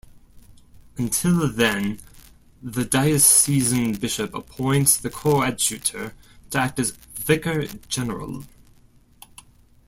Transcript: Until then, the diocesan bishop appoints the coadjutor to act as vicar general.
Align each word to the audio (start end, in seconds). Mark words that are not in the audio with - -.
Until 0.97 1.47
then, 1.47 1.99
the 2.59 2.83
diocesan 2.85 3.93
bishop 3.99 4.33
appoints 4.33 4.97
the 4.97 5.11
coadjutor 5.11 6.15
to 6.49 6.57
act 6.57 6.79
as 6.79 6.89
vicar 7.15 7.67
general. 7.87 8.43